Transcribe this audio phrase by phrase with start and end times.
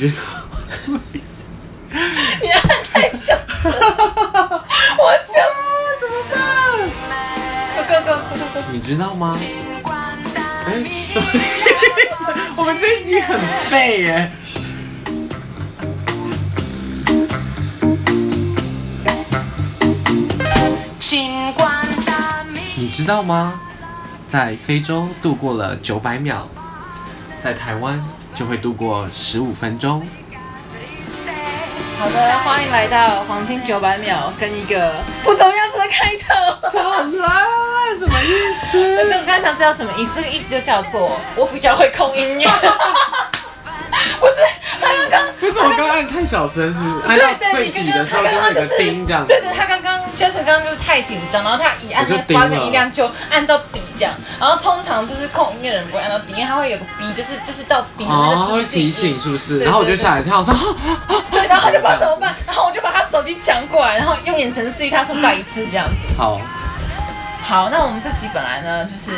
[0.00, 0.22] 知道？
[2.40, 5.60] 你按太小声，我笑死，
[6.00, 6.34] 怎么办？
[7.74, 8.72] 快快快快快快！
[8.72, 9.36] 你知道吗？
[9.36, 10.72] 哎、
[11.12, 11.36] 什么意
[12.16, 12.32] 思？
[12.56, 13.38] 我们这一集很
[13.70, 14.32] 背耶。
[22.76, 23.60] 你知道吗？
[24.26, 26.48] 在非洲度过了九百秒，
[27.38, 28.02] 在台湾
[28.40, 30.02] 就会度过十五分钟。
[31.98, 36.70] 好的，欢迎来到黄金九百秒，跟一个不怎么样子的开头。
[36.72, 37.46] 超烂，
[37.98, 38.28] 什么意
[38.72, 39.08] 这思？
[39.12, 40.12] 个刚才讲知道什么意思？
[40.16, 42.46] 这个意思就叫做我比较会控音乐。
[44.18, 44.34] 不是，
[45.52, 46.72] 他刚刚为什么我刚刚按太小声？
[46.72, 47.06] 是不是？
[47.06, 49.28] 按到对对，最你刚刚底的时候他刚刚就是叮这样子。
[49.28, 59.18] 对对，他刚刚 Jason 刚刚就是太紧张，然后他一按那个发音量就按到底这样，然后通常就是控音乐的人不会按到底，因为他会有个 B，就是就是到底的那哦，个会提提醒提。
[59.18, 59.58] 醒是不是？
[59.58, 60.60] 对然后我就对吓一跳，我说 啊
[61.30, 66.14] 对，然后他就不知道怎么办，然后我就把他手机抢过来，然后用眼神示意他说再一次这样子。
[66.16, 66.40] 好，
[67.50, 69.10] 好，那我们这期本来呢，就是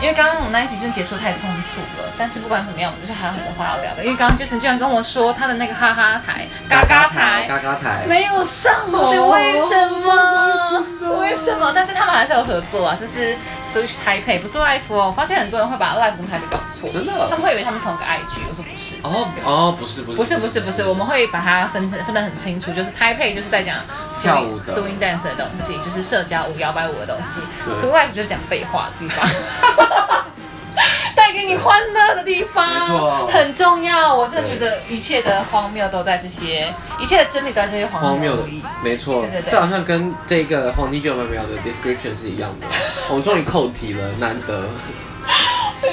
[0.00, 4.02] 因为刚刚我们那一集真的结束太仓促了，但是不管怎么样，我们就是还有很多话要聊的。
[4.02, 11.20] 因为刚刚 Jason 居然跟我说他的那个哈哈台、嘎嘎台嘎嘎台，没有上哦为什么？
[11.20, 11.70] 为什么？
[11.74, 13.36] 但是他们还是有合作啊，就是
[13.76, 15.08] Switch Taipei 不是 Life 哦。
[15.08, 18.96] 我发现很多人会把 Life 跟 Taipei 搞错，真的他们会以为他们同个 IG，我说不是。
[19.02, 23.76] 哦哦，不是不是不是不是不是，我们会把它分成分得很清楚，就是 Taipei 就是在讲
[24.18, 24.72] 跳舞的。
[24.72, 27.40] swing dance 的东西，就是社交舞、摇摆舞的东西。
[27.64, 27.74] 对。
[27.74, 29.28] ；swing life 就是讲废话的地方，
[31.26, 34.14] 带给你欢乐的地方，很重要。
[34.14, 42.66] 我真的觉得一切的荒谬都在这些，一切的真理都在这些荒荒谬的里。，没错对对，对这好像跟这个黄金九百秒的 description 是一样的。
[43.08, 44.68] 我们终于扣题了，难得。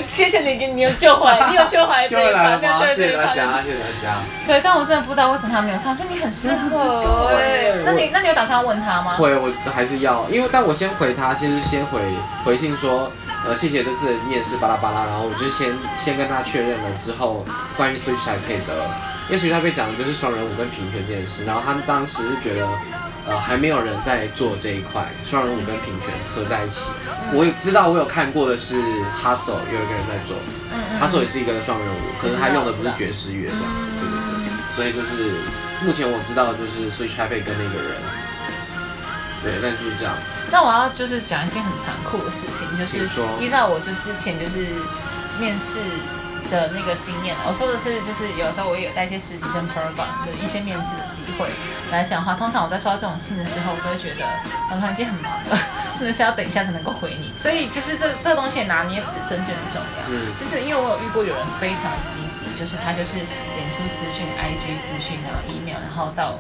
[0.06, 2.62] 谢谢你，你有救回来， 你有救回来这又一趴，来了吗？
[2.62, 3.26] 你有救回来谢谢这一趴。
[3.26, 4.22] 大家，谢谢大家。
[4.46, 7.32] 对，但我真的不知道为什么他没有上，就你很适合。
[7.84, 9.16] 那你那你有打算问他吗？
[9.16, 12.00] 会，我还是要，因为但我先回他，先是先回
[12.46, 13.12] 回信说，
[13.46, 17.46] 呃，谢谢这次的面试巴拉巴拉，然后我就先先跟他确认了之后，
[17.76, 18.74] 关于 Switch Taipei 的，
[19.30, 22.68] 因为 Switch Taipei 讲的就是双人舞跟平权这件事，然后他们当时是觉得，
[23.28, 26.88] 呃，还没有人在做这一块，双人舞跟平权合在一起。
[27.34, 28.80] 我也知道，我有看过的是
[29.22, 30.38] Hustle 有一个人在做
[31.02, 34.48] ，Hustle 也是一个双人舞，可是他用的不是爵士乐这样子，对对对。
[34.48, 35.30] 嗯所以就是
[35.86, 37.94] 目前我知道的就是 Switch Taipei 跟那个人，
[39.44, 40.14] 对，但就是这样。
[40.52, 44.74] 那我要就是讲一件很残酷的事情，就是说依照我就之前就是
[45.40, 45.80] 面试
[46.50, 51.50] 的那个经验，我说的是就是有时候我也有带一些实习生 program 的一些面试的机会
[51.92, 54.26] 来讲的话，通常我在收到这种信的时候，我都会觉得
[54.70, 55.58] 老团已经很忙了，
[55.98, 60.06] 真的是要等一下才能够回你，所以就是这这个东西拿捏尺寸就很重要。
[60.08, 63.18] 嗯就是因为我有遇过有人非常的积极，就是他就是
[63.58, 66.38] 脸书私讯、IG 私讯，然后 email，然后到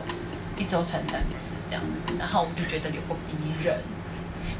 [0.57, 3.33] 一周传三次这样子，然后我就觉得有够逼
[3.63, 3.79] 人。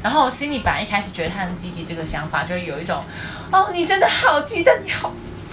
[0.02, 3.02] 然后我心里本来一开始觉得他很积极，这个想法就会有一种，
[3.50, 5.12] 哦，你真的好急，但你好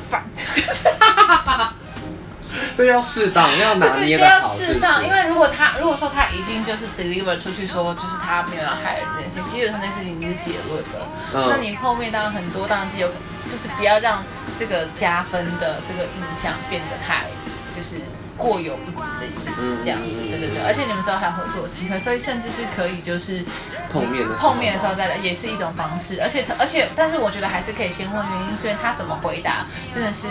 [0.09, 0.90] 烦， 就是
[2.75, 11.07] 这要适当，要拿就是一定要捏的好，适当，是不是因为如果他如果说他已经就是 deliver 出去说，就是他没有要害人这件事情，基本上那事情已经是结论了。
[11.34, 13.07] 嗯那你后面当然很多当然是有，
[13.47, 14.22] 就是不要让
[14.57, 17.28] 这个加分的这个印象变得太
[17.74, 18.01] 就是
[18.41, 20.57] 过犹不及的意思嗯，这样子，对对对。
[20.57, 23.44] 嗯而且你们之后还有合作机会，所以甚至是可以就是
[23.91, 26.22] 碰面的时候碰面的时候再来，也是一种方式。
[26.22, 30.28] 而且而且，但是我觉得还是可以先问原因，所以他怎么回答，真的是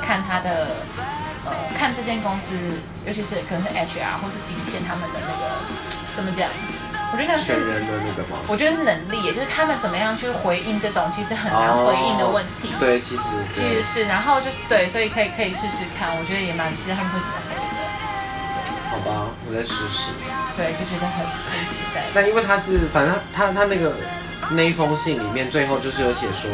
[0.00, 0.76] 看他的
[1.44, 2.56] 呃，看这间公司，
[3.06, 5.50] 尤其是可能是 HR 或是底线他们的那个
[6.14, 6.48] 怎么讲？
[7.12, 8.40] 我觉得那个是选人的那个吗？
[8.48, 12.68] 我觉得是能力，也就是他们怎么样去回应这种其实很难回应的问题。
[12.72, 17.62] 哦对，其实其实是，然后就是对，所以可以可以试试看，我觉得也蛮期待他们会怎么回的。
[18.90, 20.10] 好吧，我再试试。
[20.56, 22.04] 对，就觉得很很期待。
[22.14, 23.92] 那因为他是，反正他他那个
[24.50, 26.50] 那一封信里面最后就是有写说，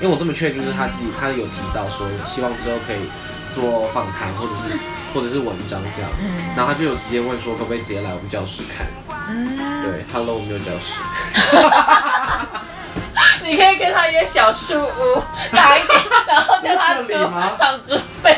[0.00, 3.08] 因为我这么确定是他自己，他有提到说希望之后可以
[3.54, 4.78] 做访谈或者是
[5.12, 8.86] 或者是文章这样，嗯然后他就有直接问说可不可以直接来我们教室看，
[9.30, 10.98] 嗯，对，Hello，我们有教室，
[13.46, 15.22] 你可以跟他约小树屋
[15.54, 17.12] 打一点，然后叫他出
[17.56, 18.36] 场准备。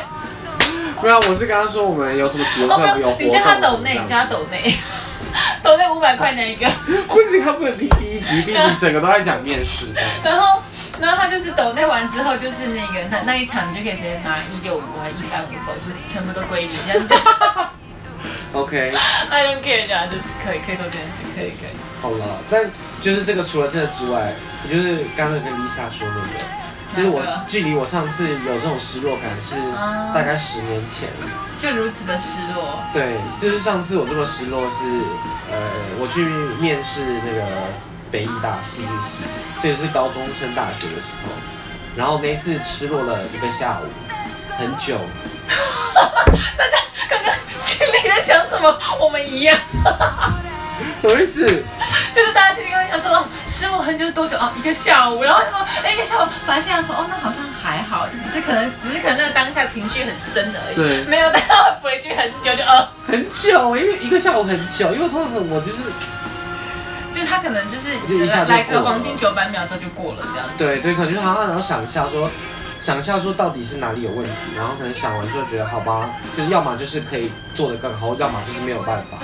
[1.03, 4.75] 没有，我是跟他说我们有什么体育哦，课有，活动，你叫他抖内，你叫他抖内，
[5.63, 6.69] 抖内五百块那一个。
[7.09, 9.87] 不行，他不能听第一集，第一集整个都在讲面试，
[10.23, 10.63] 然后，
[11.01, 17.17] 然后他就是抖内完之后，就是那个那那一场，你就可以直接拿一六五还一三五走，就是全部都归你，这样就。
[17.17, 17.23] 是
[18.53, 21.75] OK，I don't care，这样就是可以可以做这件事，可以可以。
[22.03, 22.71] 好了，但
[23.01, 24.33] 就是这个除了这个之外，
[24.63, 31.09] 我就是刚刚跟 Lisa 说那个，就是我距离我上次有这种失落感是啊大概十年前。
[31.59, 32.83] 就如此的失落。
[32.93, 35.01] 对，就是上次我这么失落是，
[35.51, 35.57] 呃，
[35.99, 36.25] 我去
[36.61, 37.47] 面试那个
[38.11, 39.25] 北艺大戏剧系，
[39.63, 41.33] 这也是高中升大学的时候，
[41.97, 43.87] 然后那一次失落了一个下午，
[44.59, 44.99] 很久。
[46.59, 46.77] 大家
[47.09, 47.33] 刚刚
[47.63, 48.77] 心里在想什么？
[49.01, 49.57] 我们一样，
[51.01, 51.47] 什么意思？
[52.15, 54.37] 就是大家心里刚刚想说，哦，失落很久是多久？
[54.37, 55.23] 哦，一个下午。
[55.23, 56.27] 然后他说，哎，一个下午。
[56.47, 60.77] 本来现在说，哦，那好像还好，就只是可能， 只是可能那个当下情绪很深而已。
[60.77, 65.79] 对没有，但他会回去很久，就呃，很久，因为一个下午很久，因为通常我就是
[67.13, 67.95] 就是他可能就是
[68.49, 70.55] 来个黄金九百秒之后就过了这样子。
[70.59, 72.31] 对对，可能就好像然后想一下说，
[72.83, 79.19] 想一下说到底是哪里有问题，然后可能想完之后觉得好吧，就要么就是可以做得更好，要么就是没有办法。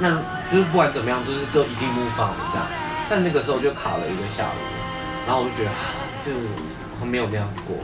[0.00, 0.16] 那
[0.50, 2.66] 就是不管怎么样，就是都已经无法了这样。
[3.10, 4.56] 但那个时候就卡了一个下午，
[5.26, 5.76] 然后我就觉得啊
[6.24, 6.32] 就
[7.04, 7.76] 没有那样过。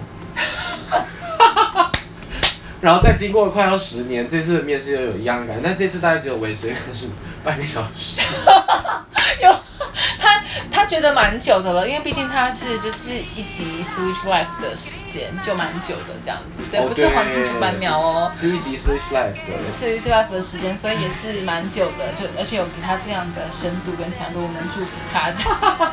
[2.80, 7.06] 然后再经过快要十年，这次的面试又有一样感觉，但这次大概只有维持是
[7.44, 8.22] 半个小时。
[8.46, 8.87] 哈哈
[10.88, 18.32] 觉得蛮久的了，因为毕竟他是就是一集 Switch Life 的时间就蛮久的这样子，对，哦不是黄金九百秒哦。
[18.34, 19.70] 是一集 Switch Life 的。
[19.70, 25.92] Switch Life 的时间，所以也是蛮久的，就而且有给他这样的深度跟强度，我们祝福他这样。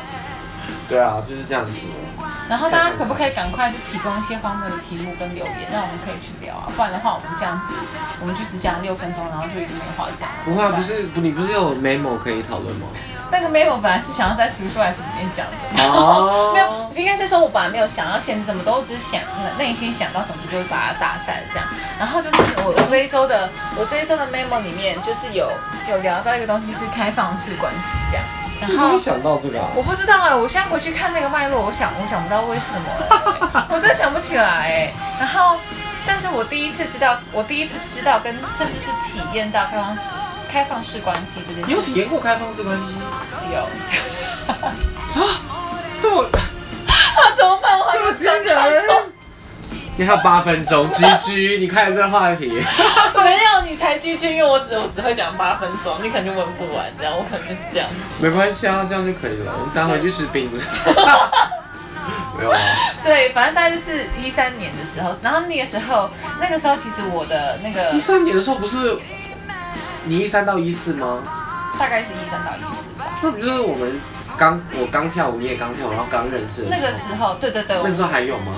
[0.88, 1.70] 对啊，就是这样子。
[2.48, 6.70] 然后大家可不可以赶快就提供一些荒谬的题目跟留言，让我们可以去聊啊？
[6.74, 7.74] 不然的话，我们这样子，
[8.20, 10.36] 我们就只讲六分钟，然后就已经没话讲了。
[10.44, 12.86] 不会啊，不是不，你不是有 memo 可以讨论吗？
[13.30, 19.20] 那个 memo 本来是想要在 Switch Life 里面讲的，哦 没有，应该是说我本来没有想要限制什么，都只是想
[19.58, 21.66] 内心想到什么就会把它打下来这样。
[21.98, 25.50] 然后就是我我这一周的我这一周的 memo 里面就是有
[25.88, 28.24] 有聊到一个东西是开放式关系这样，
[28.60, 28.98] 然后是没。
[28.98, 29.68] 想到这个啊。
[29.74, 32.88] 我不知道哎、我现在回去看那个脉络，我想我想不到为什么
[33.52, 35.58] 哎、 我真的想不起来哎、然后，
[36.06, 40.02] 但是我第一次知道，我第一次知道跟甚至是体验到开放式
[40.56, 42.94] 开放式关系这件你有事体验过开放式关系？
[43.52, 43.60] 有，
[44.48, 44.72] 啊，
[46.00, 47.78] 这么啊 怎么办？
[47.78, 48.94] 我这么惊讲人到
[49.98, 52.46] 你还有八分钟居居 你开了这个话题。
[52.48, 57.94] 没有，你才居居，因为我只我只会讲八分钟，你可能就问不完，这样我可能就是这样子。
[58.18, 59.52] 没关系啊，这样就可以了。
[59.60, 60.64] 我们待会去吃冰不是？
[62.38, 62.58] 没有啊，
[63.02, 66.08] 对，反正大概就是一三年的时候，然后那个时候，
[66.40, 68.96] 那个时候其实我的那个一三年的时候不是
[70.06, 71.22] 你一三到一四吗？
[71.78, 73.04] 大概是一三到一四吧。
[73.22, 74.00] 那不就是我们
[74.38, 78.52] 刚我刚跳舞，你也刚跳舞，然后刚认识的那个时候，对对对，那个时候还有吗？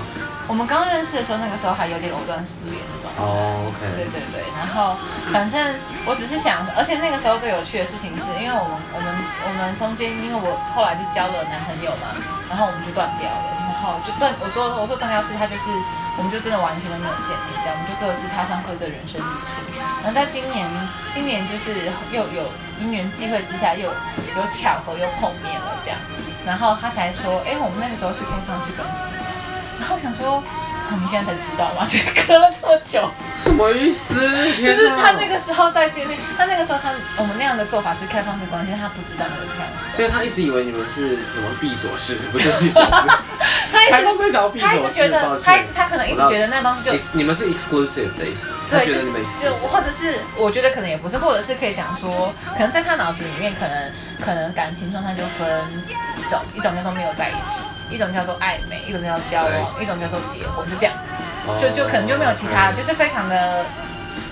[0.49, 3.21] 我们刚认识的时候，那个时候还有点藕断丝连的状态。
[3.21, 4.97] 哦对，OK，对对，然后
[5.29, 5.61] 反正
[6.09, 9.13] 我只是想，而且那个时候最有趣的事情是，因为我们我们
[9.45, 12.17] 我们中间，因为我后来就交了男朋友嘛，
[12.49, 15.69] 然后我们就断掉了，然后就断，我说我说断掉是他就是，
[16.17, 19.77] 我们就真的完全都没有见面，这样我们就各自踏上各自的人生旅途。
[20.01, 20.65] 然后在今年，
[21.13, 22.49] 今年就是又有
[22.81, 25.99] 因缘际会之下，又有巧合又碰面了这样，
[26.41, 29.13] 然后他才说，哎，我们那个时候是开放式关系，
[29.79, 30.43] 然后我想说。
[30.89, 31.85] 啊你现在才知道吗？
[31.85, 33.07] 就隔了这么久，
[33.39, 34.15] 什么意思？
[34.57, 39.97] 就是他那个时候在经历，他那个时候他我们那样的做法是开放式关系，他不知道那个是开放式关系。
[39.97, 42.89] 所以他一直以为你们是什么闭锁式，不是闭锁式，
[43.71, 55.47] 他一直式想要闭他一锁式，直觉得抱，歉他一直他可能一直觉得那东西就你们是 exclusive 的意思，他对，就是就或者是我觉得可能也不是，或者是可以讲说，可能在他脑子里面，可能可能感情状态就分
[55.87, 55.93] 几
[56.29, 60.95] 种，一种叫做没有在一起，一种叫做暧昧，一种叫做交往，一种叫做结婚，就这样，
[61.57, 63.65] 就就可能就没有其他，哦就是非常的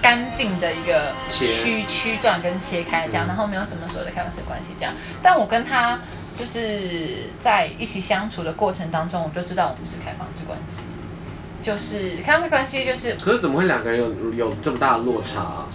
[0.02, 1.48] 干净的一个切。
[1.48, 3.30] 区区段跟切开这样，嗯。
[3.30, 4.94] 然后没有什么所谓的开放式关系这样。
[5.24, 5.98] 但我跟他
[6.34, 10.82] 就是在一起相处的过程当中，我就知道我们是开放式关系，
[11.62, 15.66] 就是开放式关系就是可是怎么会两个人有有这么大的落差、啊？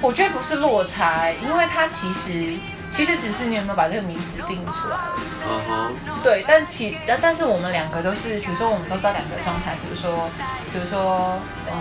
[0.00, 2.56] 我觉得不是落差，因为他其实
[2.90, 5.28] 其实只是你有没有把这个名词定出来而已。
[5.48, 10.28] 嗯哼，对，但其但但是我们两个都是，比如说我们都知道两个状态，比如说
[10.72, 11.72] 比如说呃，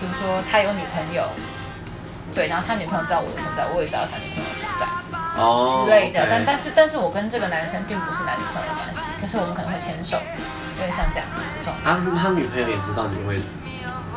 [0.00, 1.28] 比如说他有女朋友，
[2.34, 4.86] 对，然后他女朋友知道我的存在，我也知道他女朋友的存在
[5.40, 6.26] 哦之类的。
[6.28, 10.18] 但但是但是我跟这个男生并不是男女朋友关系，可是我们可能会牵手，
[10.76, 13.40] 有点像这样的状态他他女朋友也知道你会，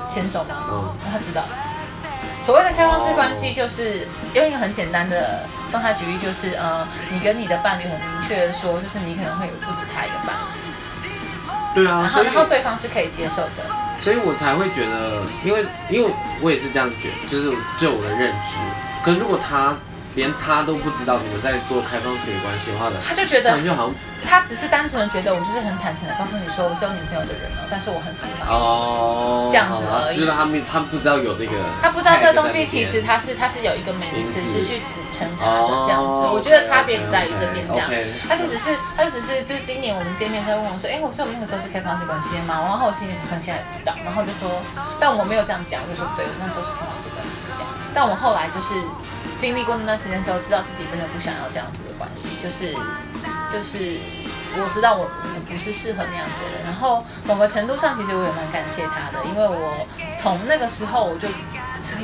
[0.09, 0.55] 牵手吗？
[0.71, 1.45] 嗯，他知道。
[2.41, 10.35] 所谓的开放式关系，就是用一个很简单的状态举例，就是呃，你跟你的伴侣很明确的说，就是你可能会有不止他一个伴
[11.75, 13.63] 侣，对啊，然后然后对方是可以接受的。
[14.01, 18.57] 所以我才会觉得，因为因为我也是这样觉得，就是就我的认知。
[19.03, 19.75] 可是如果他
[20.15, 28.47] 连他都不知道你们在做开放性关系的话的，他就觉得就好像他只是单纯的觉得我就是很坦诚的告诉你说我是有女朋友的人了，但是我很喜欢。
[28.47, 37.89] 哦，这样子而已就是他们他不知道有这个，他不知道这个东西其实它是它是有一个名词是去指称它的这样子，哦我觉得差别只在于这边这样。
[38.27, 42.61] 他就只是他就只是就是今年我们见面他问我说，哎、我说我们那个时候是开放式关系吗？
[42.61, 44.61] 然后我心里很现在知道，然后就说，
[44.99, 48.75] 但我没有这样讲，我就说对，我那时候是开放式关系这样，但我后来就是
[49.41, 52.71] 经历过那段时间之后，知道自己真的不想要这样子的关系，就是
[53.51, 53.97] 就是
[54.55, 61.27] 我知道我我不是适合那样子的人，然后某个程度上其实我也蛮感谢他的，因为我从那个时候我就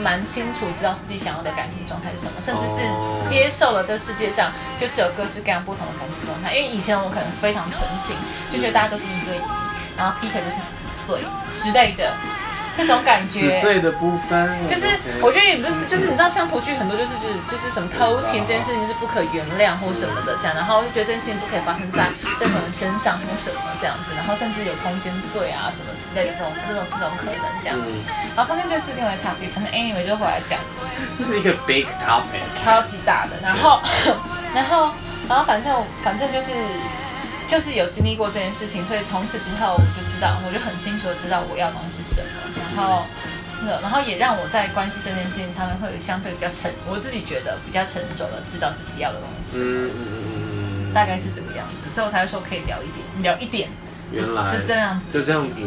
[0.02, 6.56] 蛮清楚知道自己想要的感情状态是什么，甚至是接受了这世界上就是有各式各样不同的感情状态。
[6.56, 8.18] 因为以前我可能非常纯情，
[8.52, 9.42] 就觉得大家都是一对一，
[9.96, 12.12] 然后 P 可就是死罪之类的
[12.78, 13.66] 这种感觉死。
[13.66, 14.88] 罪的部分，就是
[15.22, 22.08] 我觉得也不是，就是你知道乡土剧很多就是就是就是什么偷情这件事情是不可原谅或什么的这样，然后就觉得这件事情不可以发生在
[22.40, 27.76] 任何人身上或什么这样子，然后甚至有通奸罪啊什么之类的这种这种这种可能这样。
[27.82, 27.92] 嗯，
[28.36, 30.60] 然后通奸罪是另外一 topic，反正 anyway 就回来讲。
[31.18, 33.82] 这是一个 big topic， 超级大的，然后，
[34.54, 34.92] 然后，
[35.28, 36.52] 然后反正反正就是
[37.48, 42.30] 就是有经历过这件事情，所以从此之后我就知道，我就很清楚的知道我要的东西是什么，
[42.76, 43.04] 然后。
[43.82, 53.68] 然后也让我在关系这件事情上面会有相对比较成，我自己觉得比较成熟的知道自己要的东西嗯嗯嗯嗯嗯，大概是这个样子，所以我才会说可以聊一点，聊一点，
[54.12, 55.60] 原来就这样子，就这样子，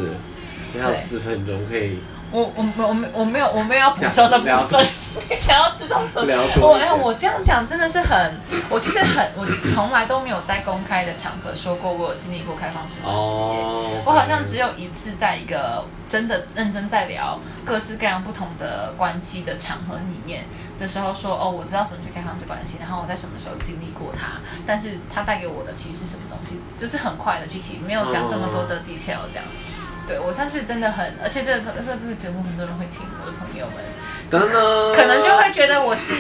[0.73, 0.97] 你还有对。
[1.03, 1.99] 四分钟可以
[2.33, 4.87] 我我我我没我没有我没有要补充的部聊分，
[5.29, 6.33] 你想要知道什么？
[6.61, 20.45] 我哎，我这样讲真的是很，我其实很，我从来都没有在公开的场合说过我有经历过开放式关系我好像只有一次在一个真的认真在聊各式各样不同的关系的场合里面
[20.79, 29.45] 的时候说，哦，我知道什么是开放式关系，然后我在什么时候经历过它，但是它带给我的其实是什么东西，就是很快的去提，没有讲这么多的 detail 这样。
[30.11, 33.77] 对我算是真的很，而且这这这这个节目很多人会听，我的朋友们。
[34.29, 36.15] 等等，可能就会觉得我是，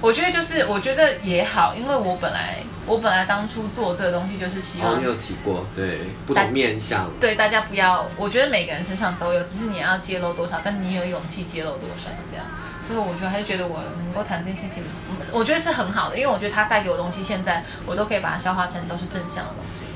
[0.00, 12.44] 我觉得就是，我觉得也好，因为我本来我本来当初做这个东西就是希望哦，你有提过，对，不同面向，对大家不要，我觉得每个人身上都有，只是你要揭露多少，跟你有勇气揭露多少这样。
[12.82, 19.86] 所以我觉得还是觉得我能够谈这件事情，嗯我觉得是很好的，因为我觉得它带给我东西，现在我都可以把它消化成都是正向的东西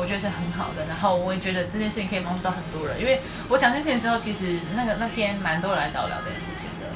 [0.00, 6.86] 我觉得是很好的，然后我也觉得这件事情可以帮助到很多人，因为我讲这件事情的时候，其实那个那天蛮多人来找我聊这件事情的。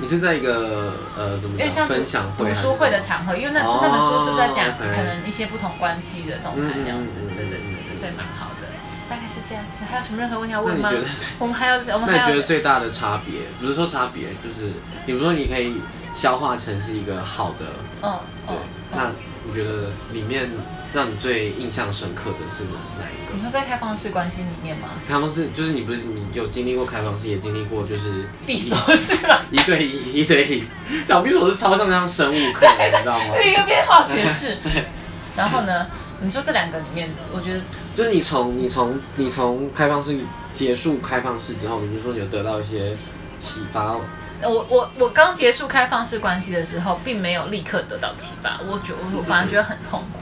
[0.00, 8.66] 你是在一个呃怎么讲因为像读分享会读书会的场合，因为那、哦那本书是在讲可能一些不同关系的状态这样子，对对对对，所以蛮好的，
[9.08, 9.62] 大概是这样。
[9.78, 10.90] 你还有什么任何问题要问吗？
[11.38, 14.72] 我们还有我们那你还有觉得最大的差别，不是说差别，就是
[15.06, 15.80] 你不说你可以
[16.12, 17.66] 消化成是一个好的，
[18.02, 18.18] 嗯
[18.48, 18.58] 对嗯，
[18.90, 19.12] 那嗯，
[19.44, 20.50] 你觉得里面
[20.94, 23.34] 让你最印象深刻的是哪一个？
[23.34, 24.88] 你说在开放式关系里面吗？
[25.06, 29.42] 开放式就是你不是你有经历过开放式，也经历过就是必手是吧？
[29.50, 30.64] 一对一一对一，
[31.06, 33.34] 讲匕首是超像像生物课，你知道吗？
[33.44, 34.56] 一个变化学式。
[35.36, 35.86] 然后呢？
[36.20, 37.60] 你说这两个里面，我觉得
[37.92, 40.16] 就是你从你从你从开放式
[40.54, 42.96] 结束开放式之后，你就说你有得到一些
[43.36, 43.94] 启发，
[44.42, 50.20] 我我我刚结束开放式关系的时候，并没有立刻得到启发，我觉我反而觉得很痛苦，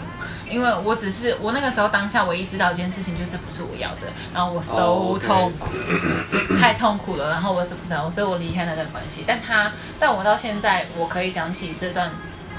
[0.52, 5.70] 因为我只是我那个时候当下唯一知道一件事情，就是这不是我要的，然后我 so 痛苦
[6.60, 9.24] 太痛苦了，然后我这不是我，所以我离开那段关系。
[9.26, 12.10] 但他，但我到现在我可以讲起这段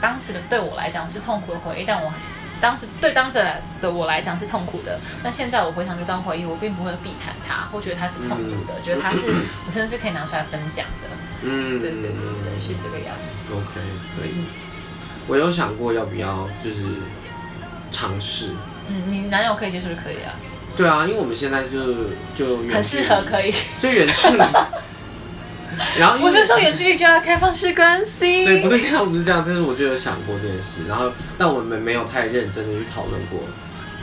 [0.01, 2.12] 当时的对我来讲是痛苦的回忆，但我
[2.59, 3.45] 当时对当时
[3.81, 5.00] 的我来讲是痛苦的。
[5.21, 9.31] 但现在我回想这段回忆，我并不会避谈它，或觉得它是痛苦的，觉得它是
[9.65, 11.09] 我甚至是可以拿出来分享的。
[11.41, 13.53] 嗯，对对对对，是这个样子。
[13.53, 13.79] OK，
[14.17, 14.45] 可以。
[15.25, 16.83] 我有想过要不要就是
[17.93, 18.50] 尝试，
[18.89, 20.35] 嗯，你男友可以接受就可以啊，
[20.75, 21.79] 对啊，因为我们现在就
[22.35, 23.53] 就很适合可以。
[23.79, 24.38] 就远距离，
[26.00, 33.39] 然后不是说远距离就要开放式关系，对，不是这样，不是这样，但是我就有想过这件事，然后但我们没有太认真的去讨论过，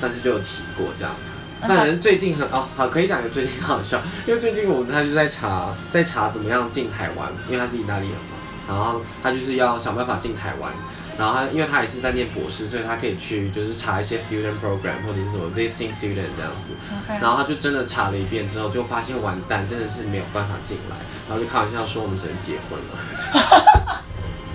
[0.00, 1.14] 但是就有提过这样。
[1.62, 8.14] 那那人最近很哦，好可以讲个最近很好笑，因为最近我们他就在查，在查怎么样进台湾，因为他是意大利人。
[8.14, 8.29] 嘛，
[8.70, 10.72] 然后他就是要想办法进台湾，
[11.18, 16.74] 然后他因为他也是在念博士，所以他可以去就是查一些 student program 或者是什么 visiting student 这样子
[17.08, 20.96] 然后他就真的查了一遍之后，就发现完蛋，真的是没有办法进来，
[21.28, 24.04] 然后就开玩笑说我们只能结婚了。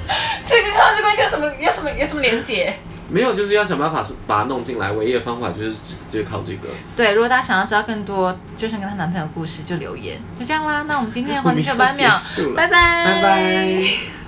[0.48, 2.74] 这个开放式关系有什么有什么有什么连结？
[3.10, 6.68] 没有，就是要想办法是把它弄进来，唯一的方法就是只就是靠这个。
[6.96, 10.84] 对，如果大家想要知道更多就是跟她男朋友故事，就留言，就这样啦。
[10.88, 12.20] 那我们今天的环球班秒
[12.56, 14.25] 拜拜，拜拜。